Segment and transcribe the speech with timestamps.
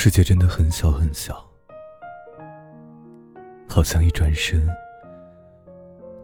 [0.00, 1.44] 世界真的很小很小，
[3.68, 4.64] 好像一转身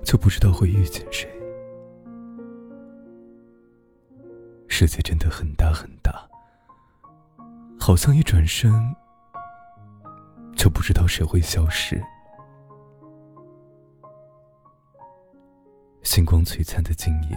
[0.04, 1.29] 就不知道会遇见谁。
[4.68, 6.25] 世界真的很大很大，
[7.77, 8.73] 好像一转身
[10.54, 12.00] 就不知道谁会消失。
[16.04, 17.36] 星光璀璨的今夜，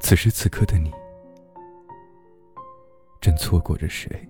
[0.00, 0.90] 此时此刻的你。
[3.22, 4.28] 正错过着谁，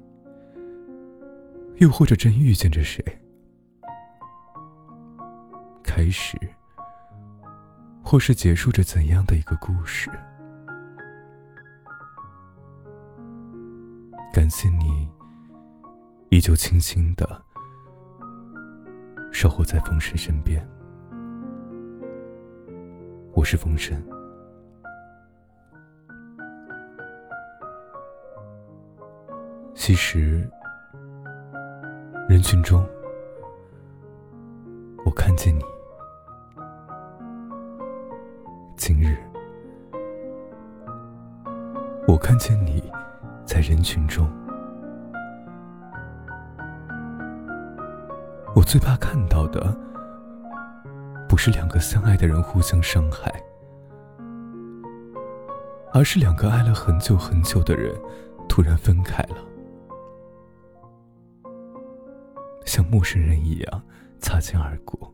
[1.76, 3.02] 又或者正遇见着谁？
[5.82, 6.38] 开始，
[8.04, 10.10] 或是结束着怎样的一个故事？
[14.30, 15.08] 感谢你，
[16.28, 17.42] 依旧清新的
[19.32, 20.62] 守候在风神身边。
[23.32, 24.06] 我是风神。
[29.74, 30.48] 其实，
[32.28, 32.86] 人群中，
[35.04, 35.62] 我看见你。
[38.76, 39.16] 今日，
[42.06, 42.92] 我看见你
[43.44, 44.30] 在人群中。
[48.54, 49.76] 我最怕看到的，
[51.28, 53.32] 不是两个相爱的人互相伤害，
[55.92, 57.92] 而是两个爱了很久很久的人
[58.48, 59.36] 突然分开了。
[62.64, 63.82] 像陌生人一样
[64.18, 65.12] 擦肩而过，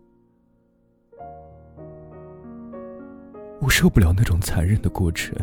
[3.60, 5.34] 我受不了那种残忍的过程，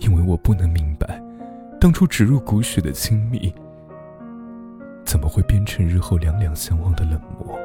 [0.00, 1.22] 因为我不能明白，
[1.80, 3.54] 当初植入骨血的亲密，
[5.04, 7.58] 怎么会变成日后两两相望的冷漠？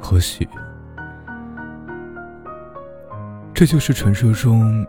[0.00, 0.48] 或许，
[3.54, 4.86] 这就是传说中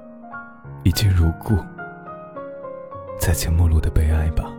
[0.83, 1.57] 一见如故。
[3.29, 4.51] 再见，陌路的悲哀吧。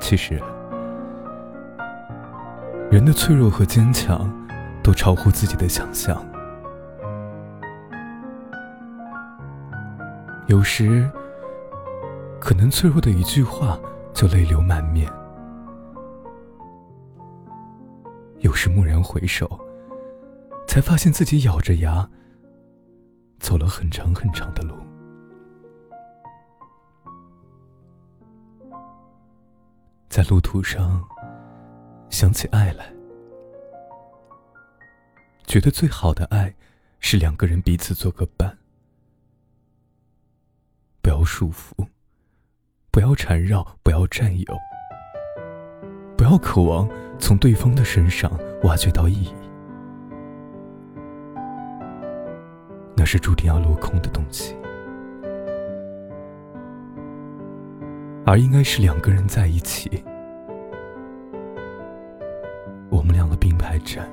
[0.00, 0.40] 其实，
[2.90, 4.26] 人的脆弱和坚强，
[4.82, 6.16] 都超乎自己的想象。
[10.46, 11.06] 有时，
[12.40, 13.78] 可能脆弱的一句话
[14.14, 15.06] 就泪流满面；
[18.38, 19.60] 有时蓦然回首，
[20.66, 22.08] 才发现自己咬着牙。
[23.44, 24.74] 走了很长很长的路，
[30.08, 31.06] 在路途上
[32.08, 32.90] 想起爱来，
[35.44, 36.54] 觉得最好的爱
[37.00, 38.56] 是两个人彼此做个伴，
[41.02, 41.86] 不要束缚，
[42.90, 44.58] 不要缠绕，不要占有，
[46.16, 46.88] 不要渴望
[47.18, 49.43] 从对方的身上挖掘到意义。
[53.04, 54.56] 那是注定要落空的东西，
[58.24, 60.02] 而应该是两个人在一起，
[62.88, 64.08] 我们两个并排站，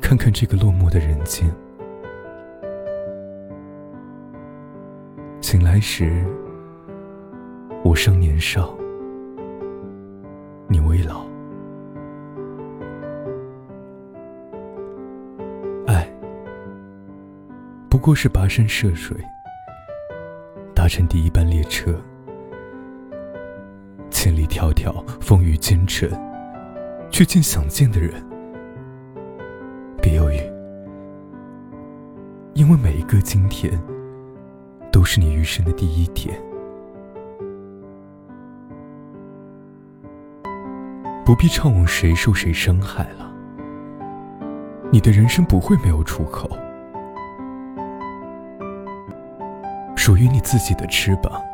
[0.00, 1.48] 看看这个落寞的人间。
[5.40, 6.24] 醒来时，
[7.84, 8.76] 我尚年少，
[10.66, 11.24] 你未老。
[17.98, 19.16] 不过是跋山涉水，
[20.72, 22.00] 搭乘第一班列车，
[24.08, 26.08] 千里迢迢，风雨兼程，
[27.10, 28.24] 去见想见的人。
[30.00, 30.36] 别犹豫，
[32.54, 33.76] 因为每一个今天，
[34.92, 36.40] 都是你余生的第一天。
[41.24, 43.34] 不必怅惘谁受谁伤害了，
[44.92, 46.48] 你的人生不会没有出口。
[50.08, 51.44] 属于你自己的翅膀，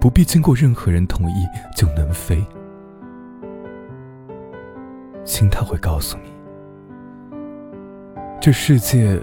[0.00, 2.44] 不必经过任何人同意就能飞。
[5.24, 6.32] 心它会告诉你，
[8.40, 9.16] 这世界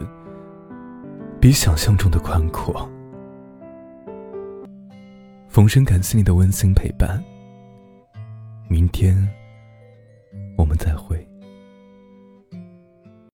[1.38, 2.89] 比想象中的宽阔。
[5.49, 7.21] 冯生感谢你的温馨陪伴，
[8.69, 9.17] 明天
[10.57, 11.10] 我们再会。